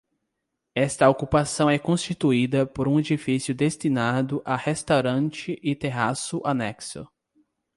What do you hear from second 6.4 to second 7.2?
anexo.